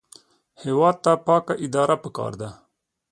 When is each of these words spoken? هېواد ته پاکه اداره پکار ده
هېواد 0.63 0.95
ته 1.03 1.11
پاکه 1.27 1.53
اداره 1.65 1.95
پکار 2.03 2.31
ده 2.41 2.49